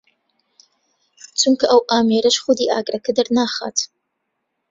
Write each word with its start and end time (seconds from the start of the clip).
چونکە 1.39 1.65
ئەو 1.71 1.81
ئامێرەش 1.91 2.37
خودی 2.43 2.71
ئاگرەکە 2.73 3.11
دەرناخات 3.17 3.77